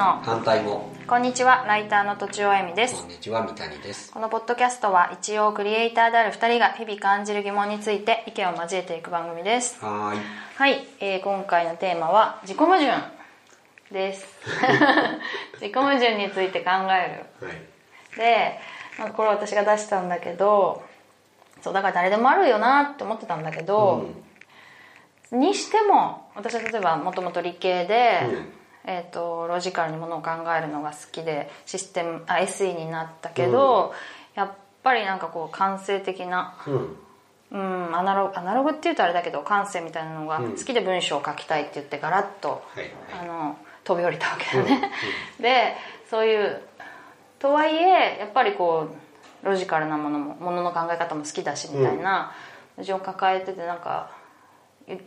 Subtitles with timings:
[0.00, 0.20] の。
[0.22, 0.90] 反対も。
[1.06, 3.02] こんにちはライターのとちおえみです。
[3.02, 4.10] こんにちは三谷です。
[4.10, 9.78] このポッドキャストは一応クリエイターである2人が日々感じる疑問について意見を交えていく番組です。
[9.84, 10.20] はーい。
[10.56, 12.86] はい、えー今回のテーマは自己矛盾
[13.92, 14.26] です。
[15.60, 17.46] 自己矛盾について考える。
[17.46, 18.16] はい。
[18.16, 18.58] で、
[18.98, 20.82] まあ、これ私が出したんだけど
[21.60, 24.06] そうだから誰でもあるよなって思ってたんだけど、
[25.30, 33.92] にしても私は例えばもともと理系で、うんえー、とロジカルにものを考えるのが好きでシステムあ SE になったけど、
[34.34, 34.50] やっ
[34.82, 36.96] ぱりなんかこう感性的な、うん。
[37.52, 40.52] うん、アナログアナログっていうとあれだけど感性みたいなのがうん。
[40.52, 42.90] 好きで文章を書きたいって言ってガラッと、はいはい。
[43.22, 44.92] あの飛び降りたわけだね、
[45.40, 45.74] で
[46.08, 46.62] そういう
[47.38, 48.88] とはいえやっぱりこ
[49.42, 52.32] うロジカルなものもものの考え方も好きだしみたいな
[52.76, 54.10] 矛盾を抱えててなんか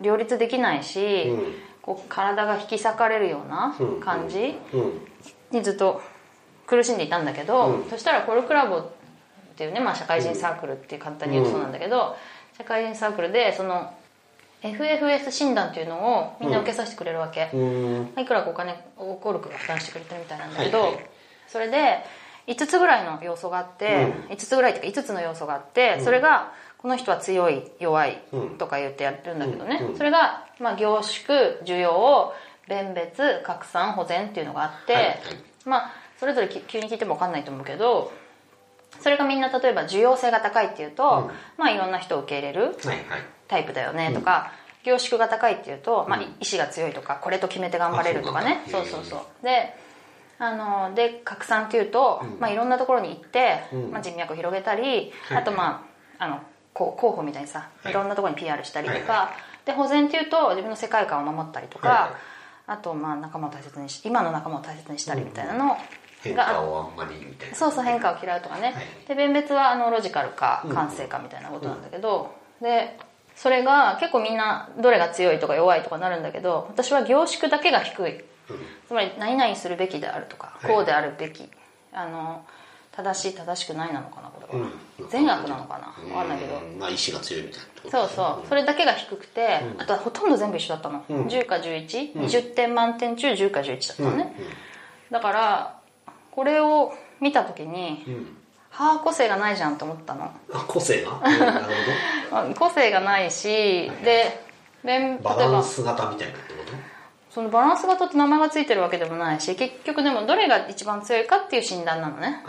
[0.02, 1.54] 両立できないし、うん
[1.84, 4.58] こう体が引き裂かれるような感じ？
[4.74, 5.08] うん。
[5.52, 6.02] にずっと
[6.66, 7.90] 苦しんでいたんだけど、うん。
[7.90, 8.88] そしたらコルクラボっ
[9.56, 12.16] ていうね、まあ、社会人サークルっていう簡単に言うとそうなんだけど、
[12.58, 13.94] 社会人サークルでその
[14.62, 18.14] FFS 診断っていうのをみんな受けさせてくれるわけ、うん。
[18.18, 20.98] いくらかお金をコルクが負担してくれてるみたいなんだけど、
[21.50, 22.06] それで
[22.48, 28.22] 5つぐらいの要素があって、5つぐらいっていうか5つの要素があって、それがこの人は強い弱い
[28.60, 29.88] とか言ってやるんだけどね、うん。
[29.92, 29.98] うん。
[29.98, 32.34] それが、まあ、凝縮需要
[32.68, 35.16] 弁別拡散保全っていうのがあって、はいはい。
[35.66, 38.12] まあそれぞれき急に聞いても分かんないと思うけど
[39.00, 43.06] それがみんな例えば需要性が高いっていうと、まあいろんな人を受け入れるはいはい。
[43.48, 44.52] タイプだよねとか、
[44.84, 48.62] 凝縮が高いっていうと、まあ、意志が強いとかこれと決めて頑張れるとかね。
[48.68, 49.46] あそそうそうそう。
[49.46, 49.74] で
[50.38, 53.92] あので拡散っていうと、まあ、いろんなところに行って、うん。
[53.92, 55.38] まあ、人脈を広げたり、はい。
[55.38, 55.88] あとま
[56.20, 56.42] ああの
[56.74, 57.92] こう候補みたいにさはい。
[57.92, 59.34] いろんなところに PR したりとか、
[59.66, 62.16] で保全っていうと自分の世界観を守ったりとか、
[62.68, 65.78] あとまあ仲間を大切にし今の仲間を大切にしたりみたいなの
[66.22, 67.56] 変が化をあんまりみたいな。
[67.56, 69.08] そうそう変化を嫌うとかね、はい。
[69.08, 72.98] で弁別はあのロジカルか感性かみたいなことなんだけど、で
[73.36, 78.24] それが結構みんなどれが強いとか弱いとかなるんだけど私は凝縮だけが低い。
[78.88, 80.72] つまり何々するべきであるとか、はい。
[80.72, 81.50] こうであるべき。
[81.94, 82.44] あの
[82.96, 84.68] 正しい正しくないなのかなこれは、
[85.00, 85.10] うん。
[85.10, 85.94] 善悪なのかな？
[86.06, 88.48] 分かんないけど、うんまあ意志が強いみたいなそうそう。
[88.48, 91.26] それだけが低くて、あとはほとんど全部一緒だったの、うん。
[91.26, 94.46] 10か1120、20点満点中10か11だったのね、うん。
[95.12, 95.80] だから
[96.32, 98.38] これを見た時に、うん。
[98.70, 100.32] はあ個性がないじゃんと思ったの。
[100.54, 101.12] あ個性が？
[101.26, 101.66] うんなる
[102.32, 104.46] まあ個性がないしで
[104.84, 106.34] 弁ほど例えばバランス型みたいな
[107.34, 112.44] そのバランス型って名前がついてるわけでもないし結局でもどれが一番強いかっていう診断なのね。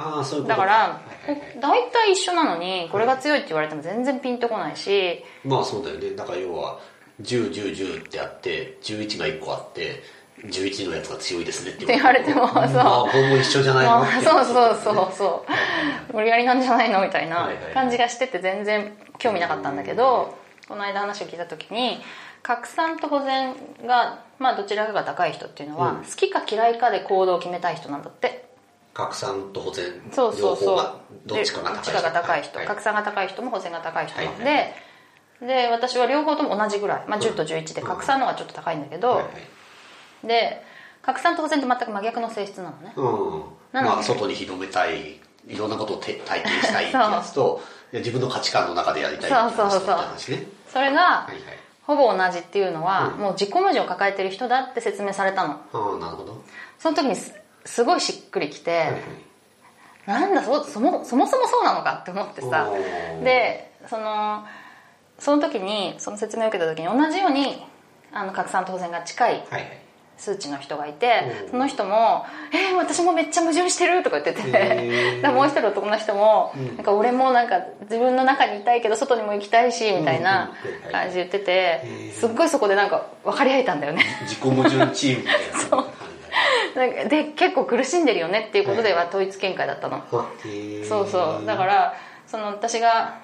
[0.46, 1.00] だから
[1.58, 5.24] 大体一緒なのにこれが強いって言われても全然ピンとこないし。
[5.42, 6.10] まあそうだよね。
[6.10, 6.80] だから要は
[7.22, 10.02] 101010ってあって11が1個あって
[10.44, 12.56] 11のやつが強いですねって言われてもそう。
[12.56, 13.90] まあ一緒じゃないの？
[13.90, 15.46] まあそうそうそうそ
[16.12, 16.12] う。
[16.12, 17.00] 無理やりなんじゃないの？
[17.02, 20.36] みたいな感じがしてて全然興味なかったんだけど
[20.68, 22.00] この間話を聞いた時に
[22.44, 23.54] 拡散と保全
[23.86, 26.04] が、まあ、どちらかが高い人っていうのは、うん。
[26.04, 28.44] 好きか嫌いかで行動を決めたい人なんだって。
[28.92, 30.66] 拡散と保全そうそうそう。
[30.66, 30.96] 両方が
[31.26, 32.66] どっちかがでどっち高いかが高い人、はい。
[32.68, 34.74] 拡散が高い人も保全が高い人なんで、はい
[35.40, 39.30] で私は両方とも同じぐらい、まあ、10と11で拡散の方がちょっと高いんだけど、はいは
[40.24, 40.26] い。
[40.26, 40.62] で
[41.02, 42.92] 拡散と保全って全く真逆の性質なのね。
[42.96, 43.04] うん。
[43.72, 47.60] なのでまあ外に広めたいいろんなことをて体験したいってやつと
[47.92, 49.96] いや自分の価値観の中でやりたいってやつとそうそうそう。
[49.96, 53.20] 話ねそれがはいはいほぼ同じっていうのは、うん。
[53.20, 55.60] もう自己矛盾を抱えてる人だって説明されたの。
[55.72, 56.42] ああなるほど。
[56.78, 57.34] その時にす
[57.64, 59.00] すごいしっくりきて、はいはい。
[60.06, 62.70] なんだそそもそもそもそうなのかって思ってさ。
[63.22, 64.44] でその
[65.18, 67.64] その時にその説明を受けた時に同じように
[68.12, 69.83] あの拡散と保全が近いはいはい
[70.16, 71.50] 数値の人がいてうん。
[71.50, 74.48] その人も「えー、私もめっちゃ矛盾してる」とか言ってて。
[74.48, 75.20] へー。
[75.22, 76.76] でもう一人男の人も、うん。
[76.76, 80.86] なんか俺もなんか自分の中にいたいけど外にも行きたいしみたいなうん。
[80.86, 84.04] うん感じで言っててへーすっごいそこでなんか分かり合えたんだよね。
[84.22, 85.58] 自己矛盾チームみたいな。
[85.70, 85.86] そう。
[86.78, 90.02] なんかで結構苦しんでるよねっていうことでは統一見解だったの。
[90.10, 91.46] そうそう。
[91.46, 91.94] だから
[92.26, 93.14] その私が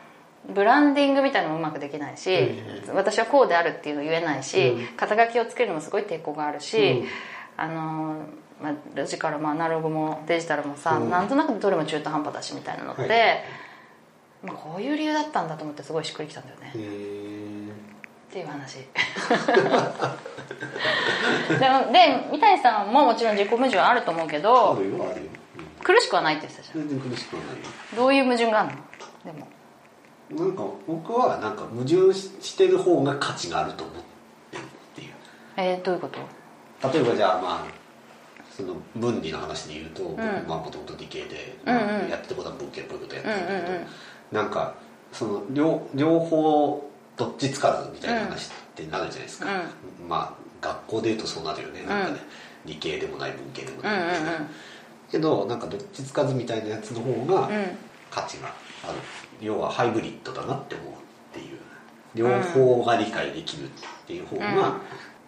[0.48, 4.86] ブランディングみたいなのもうまくできないし、私はこうであるっていうの言えないし、うん。
[4.96, 7.06] 肩書きをつけるのもすごい抵抗があるし、うん。
[7.56, 8.16] あの
[8.62, 11.10] まあ、ロジカルもアナログもデジタルもさ、うん。
[11.10, 13.10] なんとなくどれも中途半端だしみたいなのって、はい。
[14.42, 16.72] まあ、こういう理由だったんだと思ってすごいしっくりきたんだよね、っ
[18.32, 18.78] ていう話。
[21.58, 25.30] でもで三谷さんももちろん自己矛盾あると思うけあどるよあるよ。
[25.82, 26.88] 苦しくはないって言ってたじゃん。
[26.88, 27.56] 全然苦しくはないよ。
[27.96, 28.68] どういう矛盾がある
[29.24, 29.32] の？
[29.34, 29.46] でも
[30.30, 33.96] なんか僕はなんか矛盾してる方が価値があると思っ
[34.50, 35.08] てるっていう。
[35.56, 36.18] えー、どういうこと？
[36.92, 37.64] 例えばじゃあまあ
[38.56, 42.10] その分離の話で言うと、僕まあもともと理系で、うんうん。
[42.10, 43.86] やってたことは文系っぽいことやってるんだけど、うんうんうん。
[44.32, 44.74] なんか
[45.12, 49.46] その両両方どっちつかずみたいな話ってなるじゃないですか、
[50.08, 51.82] まあ学校で言うとそうなるよね。
[51.82, 52.20] なんかね、
[52.64, 54.48] 理系でもない文系でもうんうんないみたいな、
[55.10, 57.66] けどなんかどっちつかずみたいなやつの方がうんうん
[58.10, 58.48] 価値が
[58.88, 58.98] ある。
[59.40, 60.96] 要はハイブリッドだなって思うっ
[61.32, 61.58] ていう。
[62.14, 63.68] 両方が理解できるっ
[64.06, 64.56] ていう方うん。
[64.56, 64.72] が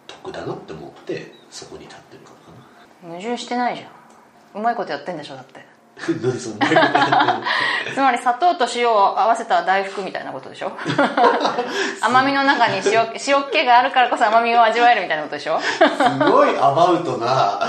[0.07, 3.07] 得だなって思ってそこに立ってるから。
[3.07, 4.59] かな矛盾してないじゃん。
[4.59, 5.65] うまいことやってんでしょだって。
[6.23, 10.71] 何そのうまいことやってつまり砂糖と塩を合わせた大福みたいなことでしょ？
[12.01, 15.57] 甘みの中に塩塩気があるからこそ甘みを味わえるみたいなことでしょ？
[15.57, 17.59] るすごいアバウトな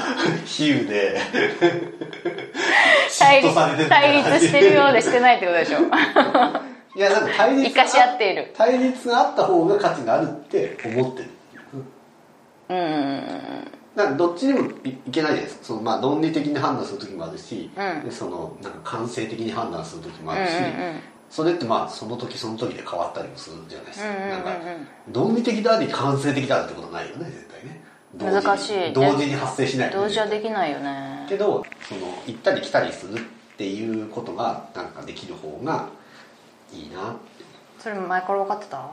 [0.46, 1.20] 比喩で
[3.18, 5.78] 対立る対立してるようでしてないってことでしょ。
[6.96, 8.52] いやなんか対立生かし合っている。
[8.56, 11.30] 対立があった方が価値があるって思ってる。
[12.68, 12.78] うん。
[12.78, 15.64] うんどっちにもいいけないじゃないですか。
[15.64, 18.04] その、まあ、論理的に判断する時もあるし、うん。
[18.04, 21.00] でそのなんか感性的に判断する時もあるし、うんうんうん。
[21.30, 24.30] それってまあその時その時で変わったりもするじゃないですか、うんうんうんうん。
[24.30, 24.50] なんか
[25.12, 27.84] 論理的であり感性的であるってことはないよね絶対ね。
[28.16, 35.88] 難しい同時に発生しない同時はできないよねけどその行ったり来たりするっていうことがなんかできる方が
[36.72, 37.44] いいなって。
[37.78, 38.90] それ前から分かってた？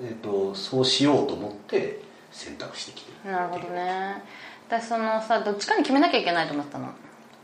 [0.00, 2.00] えー、とそうしようと思って
[2.30, 4.22] 選択してきてるなるほどね。
[4.68, 6.86] 私そのさどっちかに決めなきゃいけないと思ってたの。
[6.86, 6.92] あ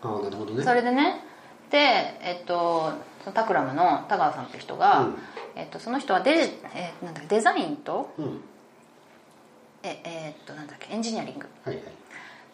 [0.02, 0.62] あなるほどね。
[0.62, 1.20] それでね。
[1.70, 2.92] でえっと
[3.24, 5.14] そのタクラムの田川さんって人が、うん。
[5.56, 6.32] えっと、その人はデ,、
[6.74, 8.40] えーなんだデザインとうん。
[9.82, 11.46] ええっとなんだっけエンジニアリング。
[11.64, 11.84] はいはい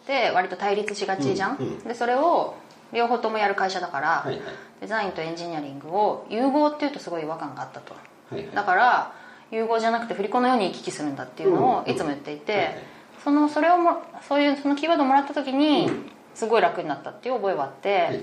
[0.07, 2.55] で割と対立しがちじゃん、うんうんでそれを
[2.93, 4.41] 両方ともやる会社だから、はいはい。
[4.81, 7.93] デザインとエンジニアリングを融合っていうとすごい違和感があったと。
[7.93, 8.55] はいはい。
[8.55, 9.13] だから
[9.49, 12.75] 融合じゃなくて振り子のように行き来するんだっていうのをうんいつも言っていて、はいはい。
[13.23, 18.19] そのそれをもそういうそのキーワードをもらった時にうんすごい楽になったっていう覚えはあって、はい。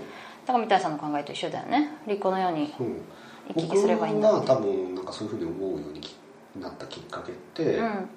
[0.47, 1.91] だから三谷さんの考えと一緒だよね。
[2.05, 3.03] 振り子のようにうん。
[3.55, 4.47] 行き来すればいいんだって。
[4.47, 6.01] 僕が多分なんかそういうふうに思うように
[6.61, 7.85] なったきっかけって、うん。
[7.85, 8.09] ま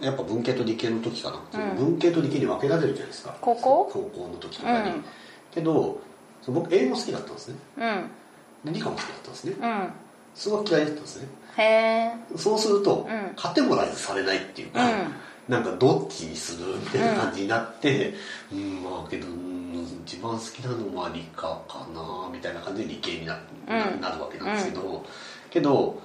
[0.00, 1.76] やっぱ文系と理系の時かな、うん。
[1.76, 3.36] 文系と理系に分けられるじゃないですか。
[3.40, 3.90] 高校？
[3.92, 5.04] 高校の時とかに、うん。
[5.52, 6.00] けど
[6.46, 7.56] 僕英語好きだったんですね。
[7.76, 8.72] うん。
[8.72, 9.54] で理科も好きだったんですね。
[9.60, 9.88] うん。
[10.34, 11.28] 数学嫌いだったんですね。
[11.56, 12.12] へえ。
[12.36, 13.34] そうすると、うん。
[13.36, 15.14] カテゴライズされないっていうか、うん。
[15.48, 18.14] なんかどっちにするみたいな感じになって
[18.50, 23.38] うん、まあけどうん一番好きなのは理科かなみたいな感じで理系にな,、
[23.68, 24.00] うん。
[24.00, 25.04] なるわけなんですけど、
[25.50, 26.00] けど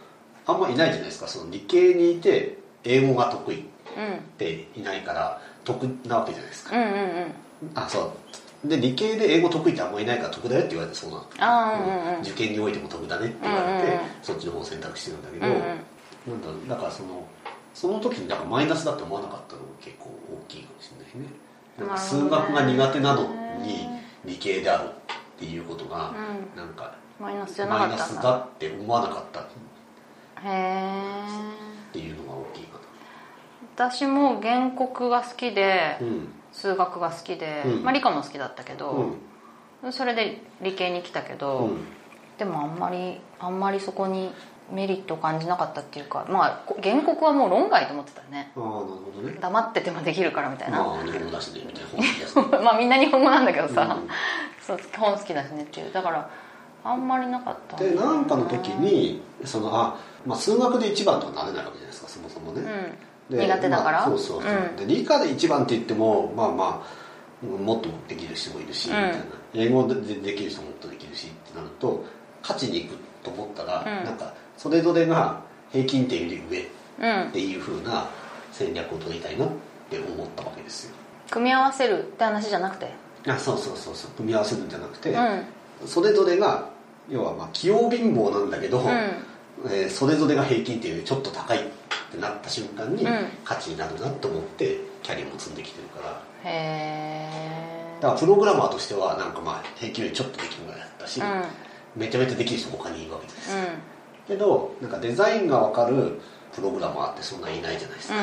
[0.46, 1.28] あんまいないじゃないですか。
[1.30, 3.64] その理系にいて英語が得意っ
[3.98, 7.32] うんていないから得なわけじゃないですか、うんうんうん。
[7.76, 8.14] あそ
[8.64, 8.68] う。
[8.68, 11.24] で理系で英語得意ってあんまいないから得だよって言われてそうなの。
[11.40, 14.00] ああうんうん受験においても得だねって言われて、うんうんうん。
[14.22, 15.62] そっちの方を選択してるんだけど、うんうん
[16.28, 17.26] なんだろうだからその
[17.74, 21.34] その時になんかマイナスだって思わなかったのが結構大きいかもしれないね。
[21.80, 23.24] なんか数学が苦手なの
[23.64, 23.88] に
[24.26, 24.92] 理系であるっ
[25.40, 26.14] ていうことが
[26.56, 27.98] うなんかマイナスだ。
[27.98, 29.40] スだって思わなかった。
[29.40, 29.44] っ
[30.44, 31.24] へえ
[31.94, 32.34] ていうのが
[33.80, 36.28] 私も原告が好きでなうん。
[36.52, 37.84] 数学が好きで、うん。
[37.84, 39.16] まあ、理科も好きだったけうど
[39.88, 41.78] ん、それで理系に来たけど、うん。
[42.38, 44.32] でもあんまりあんまりそこに
[44.72, 48.52] メリットを感じなかったっていうかまあこ原告はもう論外と思ってたよね。
[48.56, 49.38] ああなるほどね。
[49.40, 54.10] 黙っててもできるからみたいな、まあ日本語だしねみたいなまあみんな日本語なんだけどさ、うん。
[54.62, 55.94] そう本好きだしねっていう。
[55.94, 56.30] だから
[56.84, 57.78] あんまりなかった。
[57.78, 62.66] でなんかの時にそのあ、まあ、数学で一番とはなれないわけじゃないですかそもそもね、うん。
[62.66, 64.76] で苦手だから、まあそうそうそう、ん。
[64.76, 68.96] で理科で一番って言ってもまあまあもっとできる人もいるし、うん。
[68.96, 69.26] みたいな。
[69.54, 72.04] 英語でできる人ももっとできるしってなると
[72.42, 74.06] 勝ちに行くと思ったら、うん。
[74.06, 76.66] なんかそれぞれが平均点より上っ
[77.02, 78.10] うんていう風な
[78.52, 79.50] 戦略を取りたいなっ
[79.90, 80.96] て思ったわけですよ。
[81.30, 82.92] 組み合わせるって話じゃなくて？
[83.28, 84.12] あそうそうそうそう。
[84.12, 85.88] 組み合わせるんじゃなくて、うん。
[85.88, 86.70] それぞれが
[87.10, 88.88] 要はまあ器用貧乏なんだけど、うん。
[89.72, 91.62] えーそれぞれが平均点よりちょっと高いっ
[92.12, 93.26] てなった瞬間にうん。
[93.44, 96.22] 価値になるなと思ってキャリアも積んできてるから。
[96.44, 101.28] へえだからプログラマーとしてはなんかまあ平均よりちょっとできるぐらいだったし、うん。
[101.28, 101.44] うん
[101.96, 103.58] めちゃめちゃできる人他にいるわけです、
[104.28, 106.20] けどなんかデザインが分かる
[106.54, 108.16] プログラマーってそんないないじゃないですか、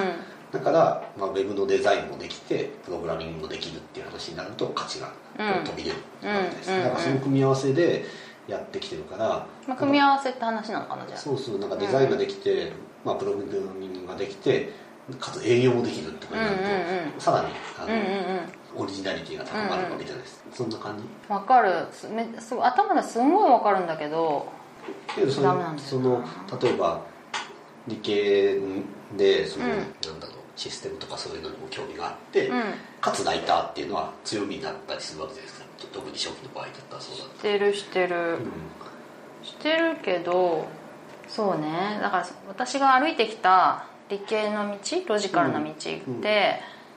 [0.53, 5.65] だから、まあ、ウェブのデザインもできてプログラミングもできるっていう話になると価値がうん。
[5.65, 8.05] 飛び出るわけです、うんだからその組み合わせで
[8.47, 11.19] やってきてるから、まあ、組み合わせって話なのかなじゃあ。
[11.19, 12.73] そうそうなんかデザインができて、
[13.05, 14.73] まあ、プログラミングができて
[15.21, 17.21] かつ営業もできるってことになると、うんうんうん。
[17.21, 17.47] さらに
[17.79, 18.07] あの、うんうん
[18.77, 18.83] うん。
[18.83, 21.05] オリジナリティが高まるわけじゃないですか、そんな感じ。
[21.33, 21.87] わかる。
[21.93, 24.49] すめす頭ですんごいわかるんだけど
[25.15, 26.25] けどそダのその
[26.61, 27.01] 例えば
[27.87, 28.59] 理系
[29.17, 29.73] でその、うん。
[29.73, 32.63] なんだろうシステムとかそういうのにも興味があって、うん。
[33.01, 35.67] かつライターっていうのは強みになったりするわけじゃないですか。
[35.93, 38.39] 特に初期の場合だったらそうだっしてるしてる、
[39.43, 40.67] た、してるけど
[41.29, 41.99] そうね。
[42.01, 44.79] だから私が歩いてきた理系の道
[45.09, 46.23] ロジカルな道って、うんうん。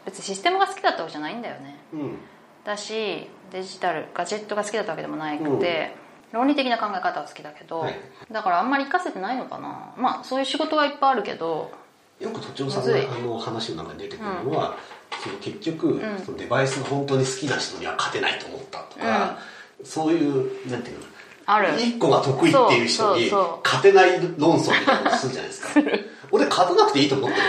[0.05, 1.77] 別にシステムが好きだったわけじゃないんだよね。
[1.93, 1.99] うん。
[2.01, 2.17] うん
[2.63, 5.95] だしデジタルガジェットが好きだったわけでもなくて、
[6.31, 7.95] 論理的な考え方は好きだけど、はい。
[8.31, 9.93] だからあんまり活かせてないのかな。
[9.97, 11.71] まあそういう仕事はいっぱいあるけど
[12.19, 13.01] よく都庁さんむずい。
[13.01, 14.77] のあの話の中に出てくるのは、
[15.23, 16.19] その結局、ん。
[16.23, 19.39] そのデバイスが本当に好きな人には勝てないと思ったとか、
[19.83, 21.05] そういうなんていうの
[21.49, 21.81] ある。
[21.81, 23.31] 一個が得意っていう人に
[23.63, 25.81] 勝てない論争みたいなのするじゃないですか。
[26.31, 27.47] 俺勝たなくていいと思ってるか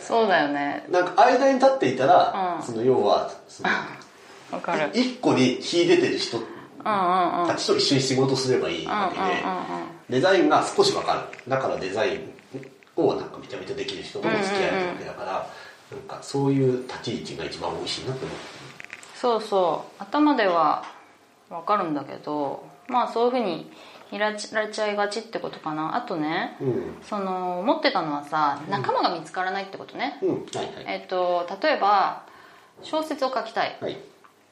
[0.00, 0.86] そうだよね。
[0.90, 2.66] らなんか間に立っていたら、うん。
[2.66, 3.68] その要はその
[4.52, 4.90] わかる。
[4.94, 7.48] 一個に秀でてる人うんうんうん。
[7.48, 9.42] たちと一緒に仕事すればいいわけで、うんうんうんうん。
[10.08, 11.20] デザインが少し分かる。
[11.46, 12.34] だからデザイン
[12.96, 15.32] をなんかめちゃめちゃできる人とも付き合えるわけだから、
[15.90, 18.64] なんかそういう立ち位置が一番美味しいなって思って
[19.14, 20.02] そうそう。
[20.02, 20.84] 頭では
[21.50, 23.70] わかるんだけどまあそういうふうに
[24.10, 25.96] 開られちゃいがちってことかな。
[25.96, 26.96] あとねうん。
[27.02, 30.28] その思ってたのはさ仲間が見つからないってことね、うん。
[30.30, 30.84] はいはい。
[30.86, 32.24] えっと例えば
[32.82, 33.76] 小説を書きたい。
[33.80, 33.98] はい。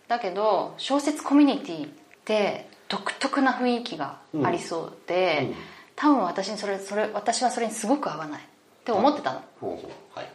[0.08, 1.90] だけど小説コミュニティっ
[2.24, 5.54] て独特な雰囲気がありそうで、うん。
[5.94, 8.44] 多分私にそれそれ私はそれにすごく合わないっ
[8.84, 9.42] て思ってたの。
[9.60, 10.18] ほうほう。
[10.18, 10.26] はい。
[10.26, 10.32] か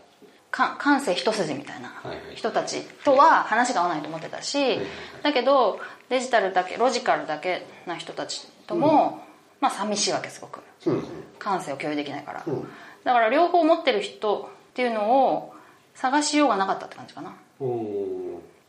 [0.77, 1.91] 感性一筋みたいな
[2.35, 4.79] 人たちとは話が合わないと思ってたし、はい
[5.23, 9.23] だけどデジタルだけロジカルだけな人たちとも、
[9.59, 10.61] まあ寂しいわけすごく。
[10.85, 11.03] うんうん
[11.39, 12.67] 感性を共有できないから、うん。
[13.03, 15.53] だから両方持ってる人っていうのを
[15.93, 17.33] 探しようがなかったって感じかな。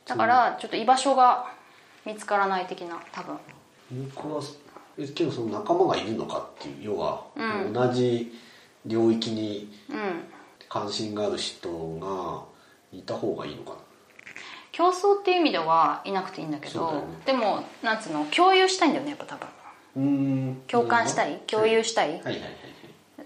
[0.07, 1.47] だからちょっと居場所が
[2.05, 3.39] 見つからない的な多分。
[4.15, 4.43] 僕は
[4.99, 7.73] えけどその仲間がいるのかっていう要は、うん。
[7.73, 8.33] 同じ
[8.87, 10.25] 領域にうん
[10.69, 11.69] 関心がある人
[12.01, 12.43] が
[12.93, 13.77] いた方がいいのかな。
[14.73, 17.03] 競争っていう意味ではいなくていいんだけどね。
[17.27, 19.49] でもなんつうの共有したいんだよねやっぱ多分。
[19.97, 20.03] うー
[20.53, 20.63] ん。
[20.69, 21.39] 共感したい？
[21.47, 22.21] 共有したい、はい。
[22.23, 22.35] はい。
[22.35, 22.43] はい。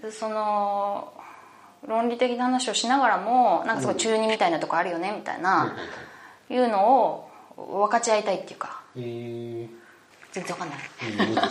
[0.02, 0.12] はい。
[0.12, 1.12] その
[1.86, 5.42] 論理的な話をしながらもなんかすごい中二みたいなとこあるよねみたいはい。
[5.42, 5.72] な、は
[6.48, 6.56] い。
[6.56, 8.80] うのを分かち合いたいっていうか。
[8.96, 9.68] えー。
[10.32, 10.78] 全然わかんない。
[10.78, 10.84] な
[11.32, 11.36] い。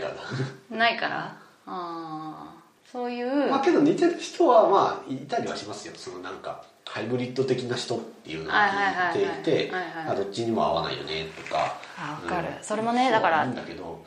[0.00, 0.08] か
[0.70, 1.36] ないから？
[1.66, 2.27] あー
[2.90, 5.94] そういう、なまあけど似てる人はまあいたりはしますよ。
[5.96, 9.72] そのなんかハイブリッド的な人っていうのが聞いていて
[10.16, 11.76] どっちにも合わないよねとか。
[11.98, 12.48] あわかる。
[12.48, 12.64] うん。
[12.64, 14.04] それもねだからだけど。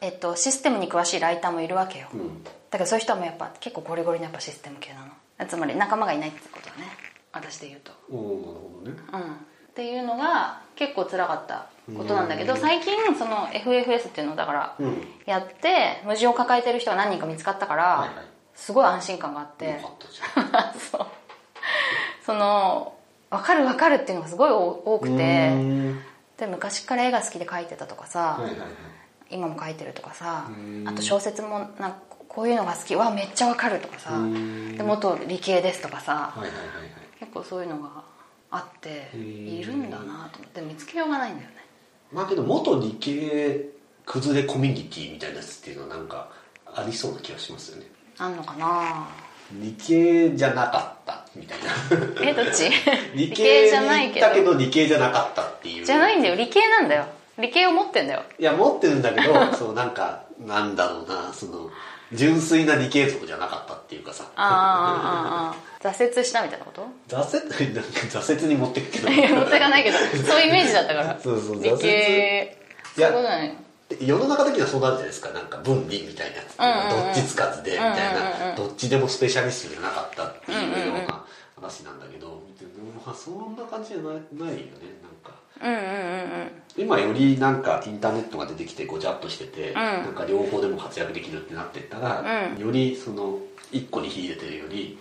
[0.00, 2.44] えっと、システムに詳しいライターもいるわけよ、うん。
[2.44, 5.48] だけどそういう人はもうやっぱ結構ゴリゴリのやっぱシステム系なの。
[5.48, 6.84] つまり仲間がいないってことだね。
[7.32, 7.92] 私で言うと。
[8.10, 9.26] おおなるほどね。
[9.26, 15.06] うんっていうのが結構辛かったことなんだけど最近その FFS っていうのをだからうん。
[15.24, 18.12] やって矛盾を抱えてる人が何人か見つかったから、
[18.56, 19.78] すごい安心感があって。
[20.90, 21.06] そう。
[22.26, 22.94] その
[23.30, 25.52] 分かる分かるっていうのがすごい多くうて
[26.38, 28.40] で昔から絵が好きで描いてたとかさ、
[29.30, 30.88] 今も描いてるとかさうん。
[30.88, 32.96] あと小説もなんかこういうのが好き。
[32.96, 34.10] わめっちゃ分かるとかさ。
[34.14, 34.76] うん。
[34.76, 36.34] で元理系ですとかさ。
[37.20, 38.17] 結構そういうのが
[38.50, 41.56] あってうんいるんだなと思って見つけようがないんだよね。
[42.12, 43.68] まあけど元理系
[44.06, 46.30] 崩れコミュニティみたいなやつっていうのはなんか
[46.66, 47.86] ありそうな気がしますよね。
[48.18, 49.06] あんのかな？
[49.52, 52.30] 理系じゃなかったみたいな。
[52.30, 52.70] えどっち？
[53.14, 54.52] 理 理系系じゃないけに行ったけど。
[54.54, 55.84] ど理系じゃなかったっていう。
[55.84, 56.34] じゃないんだよ。
[56.36, 57.06] 理系なんだよ。
[57.38, 58.22] 理系を持ってんだよ。
[58.38, 61.70] いや持ってるんだけど そうなんかなんだろうなその
[62.12, 64.24] 純粋な理系族じゃなかったっていうかさ。
[64.36, 66.86] ああああああ挫折したみたいなこと？
[67.08, 67.74] 挫折？
[67.74, 69.08] なんか挫折に持ってくけど。
[69.08, 69.98] いや持ってかないけど。
[69.98, 71.20] そういうイメージだったから。
[71.20, 72.58] そうそう理系。
[72.96, 73.56] そういうことだね
[74.00, 75.30] 世の中的にはそうなるじゃないですか？
[75.30, 76.36] なんか分離みたいな。
[76.36, 77.06] やつうんうんうん。
[77.06, 81.24] どっちつかずでみたいうんうんうんなどっちでもスペシャリストじゃなかったっていうような
[81.56, 82.42] 話なんだけど
[83.06, 84.60] まあそんな感じじゃないないよね。
[85.00, 85.38] なんか。
[85.62, 86.50] うんうんうんうん。
[86.76, 89.74] 今よりなんかインターネットが出てきてごちゃっとしてて、ん。
[89.74, 92.60] なんか両方でも活躍できるってなってったら、うん。
[92.60, 93.38] よりその
[93.72, 94.98] 一個に秀でてるより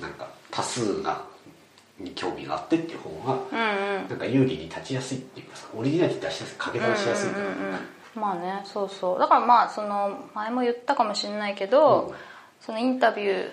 [0.00, 1.22] なんか多数が
[1.98, 4.08] に興味があってっていう方が、うんうん。
[4.08, 7.78] なんか有利に立ちやすいっていうかさオリジナリティ出しやすい掛け算しやすいから、うんうんうんうん
[8.14, 9.18] まあねそうそう。
[9.18, 12.14] だからまあその前も言ったかもしれないけど、うん。
[12.60, 13.52] そのインタビュ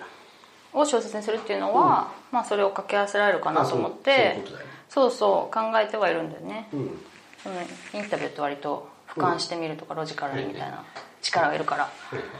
[0.72, 4.50] を小説にするっていうのは、まあそれを掛け合わせられるかなと思ってあ
[4.88, 6.98] そうそう考えてはいるんだよね、うん。
[7.42, 7.54] その
[7.94, 10.84] インタビューって割と俯瞰してみるとかロジカルにみたいな
[11.22, 11.84] 力がいるから。
[11.84, 12.36] はいはいはい。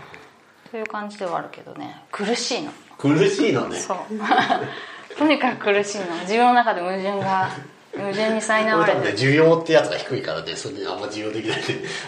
[0.71, 2.03] そういう感じではあるけどね。
[2.11, 3.79] 苦しいの苦しいのね。
[3.79, 3.99] そう。
[5.19, 6.07] とにかく苦しいの。
[6.23, 7.51] 自分の中で矛盾が
[7.97, 8.77] 無限に苛まれてる。
[8.77, 10.55] 俺多分ね需要ってやつが低いからね。
[10.55, 11.61] それであんま需要できない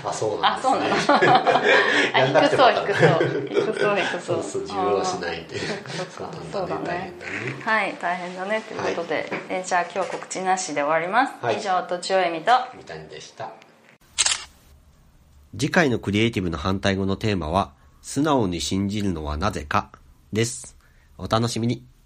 [0.04, 0.98] あそうなんあですね。
[1.06, 2.40] そうなの。
[2.48, 5.58] 低 そう低るそう低そう低そそううそう需要はしないんで。
[5.58, 5.90] そっか
[6.52, 7.12] そそううだね。
[7.64, 8.62] はい大変だね。
[8.68, 11.56] ということで、えじゃあ今日は告知なしで終わります、はい。
[11.58, 12.52] 以上とちおえみと。
[12.74, 13.50] みたいでした。
[15.58, 19.90] 次回のクリエイティブの反対語のテーマは、素直に信じるのはなぜか
[20.32, 20.77] です。
[21.18, 21.97] お楽しみに。